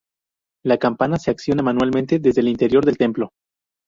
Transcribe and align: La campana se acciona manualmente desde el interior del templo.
La 0.65 0.79
campana 0.79 1.19
se 1.19 1.29
acciona 1.29 1.61
manualmente 1.61 2.17
desde 2.17 2.41
el 2.41 2.47
interior 2.47 2.83
del 2.83 2.97
templo. 2.97 3.33